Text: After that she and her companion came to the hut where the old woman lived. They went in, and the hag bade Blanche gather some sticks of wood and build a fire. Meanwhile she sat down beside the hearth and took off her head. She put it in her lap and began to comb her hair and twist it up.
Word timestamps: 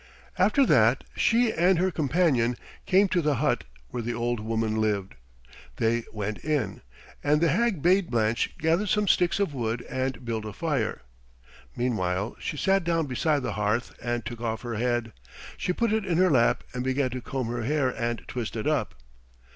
After 0.39 0.65
that 0.65 1.03
she 1.15 1.53
and 1.53 1.77
her 1.77 1.91
companion 1.91 2.57
came 2.87 3.07
to 3.09 3.21
the 3.21 3.35
hut 3.35 3.65
where 3.89 4.01
the 4.01 4.15
old 4.15 4.39
woman 4.39 4.77
lived. 4.81 5.13
They 5.75 6.05
went 6.11 6.39
in, 6.39 6.81
and 7.23 7.39
the 7.39 7.49
hag 7.49 7.83
bade 7.83 8.09
Blanche 8.09 8.57
gather 8.57 8.87
some 8.87 9.07
sticks 9.07 9.39
of 9.39 9.53
wood 9.53 9.83
and 9.87 10.25
build 10.25 10.43
a 10.47 10.53
fire. 10.53 11.03
Meanwhile 11.75 12.35
she 12.39 12.57
sat 12.57 12.83
down 12.83 13.05
beside 13.05 13.43
the 13.43 13.53
hearth 13.53 13.93
and 14.01 14.25
took 14.25 14.41
off 14.41 14.63
her 14.63 14.77
head. 14.77 15.13
She 15.55 15.71
put 15.71 15.93
it 15.93 16.03
in 16.03 16.17
her 16.17 16.31
lap 16.31 16.63
and 16.73 16.83
began 16.83 17.11
to 17.11 17.21
comb 17.21 17.45
her 17.49 17.61
hair 17.61 17.89
and 17.91 18.23
twist 18.27 18.55
it 18.55 18.65
up. 18.65 18.95